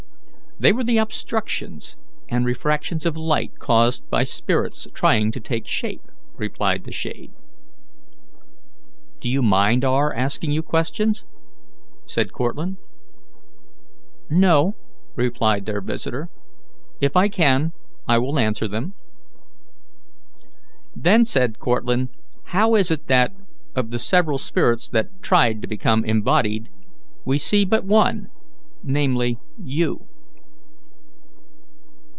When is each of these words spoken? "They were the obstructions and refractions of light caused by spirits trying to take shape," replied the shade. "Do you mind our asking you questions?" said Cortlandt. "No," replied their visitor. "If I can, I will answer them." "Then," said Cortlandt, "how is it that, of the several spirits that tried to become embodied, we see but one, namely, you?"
"They 0.59 0.71
were 0.73 0.83
the 0.83 0.99
obstructions 0.99 1.97
and 2.29 2.45
refractions 2.45 3.03
of 3.07 3.17
light 3.17 3.57
caused 3.57 4.07
by 4.11 4.23
spirits 4.25 4.87
trying 4.93 5.31
to 5.31 5.39
take 5.39 5.65
shape," 5.65 6.03
replied 6.35 6.83
the 6.83 6.91
shade. 6.91 7.31
"Do 9.19 9.27
you 9.27 9.41
mind 9.41 9.83
our 9.83 10.13
asking 10.13 10.51
you 10.51 10.61
questions?" 10.61 11.25
said 12.05 12.31
Cortlandt. 12.31 12.77
"No," 14.29 14.73
replied 15.15 15.65
their 15.65 15.81
visitor. 15.81 16.29
"If 16.99 17.15
I 17.17 17.27
can, 17.27 17.71
I 18.07 18.19
will 18.19 18.37
answer 18.37 18.67
them." 18.67 18.93
"Then," 20.95 21.25
said 21.25 21.57
Cortlandt, 21.57 22.11
"how 22.53 22.75
is 22.75 22.91
it 22.91 23.07
that, 23.07 23.31
of 23.73 23.89
the 23.89 23.97
several 23.97 24.37
spirits 24.37 24.87
that 24.89 25.23
tried 25.23 25.63
to 25.63 25.67
become 25.67 26.05
embodied, 26.05 26.69
we 27.25 27.39
see 27.39 27.65
but 27.65 27.83
one, 27.83 28.29
namely, 28.83 29.39
you?" 29.57 30.05